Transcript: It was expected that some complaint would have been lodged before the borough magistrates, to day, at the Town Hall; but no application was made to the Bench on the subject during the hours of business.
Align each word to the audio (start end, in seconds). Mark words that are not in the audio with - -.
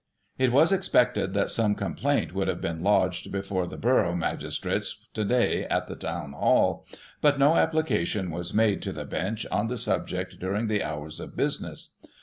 It 0.39 0.51
was 0.51 0.71
expected 0.71 1.35
that 1.35 1.51
some 1.51 1.75
complaint 1.75 2.33
would 2.33 2.47
have 2.47 2.59
been 2.59 2.81
lodged 2.81 3.31
before 3.31 3.67
the 3.67 3.77
borough 3.77 4.15
magistrates, 4.15 5.07
to 5.13 5.23
day, 5.23 5.65
at 5.65 5.85
the 5.85 5.95
Town 5.95 6.33
Hall; 6.33 6.87
but 7.21 7.37
no 7.37 7.53
application 7.55 8.31
was 8.31 8.51
made 8.51 8.81
to 8.81 8.91
the 8.93 9.05
Bench 9.05 9.45
on 9.51 9.67
the 9.67 9.77
subject 9.77 10.39
during 10.39 10.65
the 10.65 10.81
hours 10.81 11.19
of 11.19 11.37
business. 11.37 11.91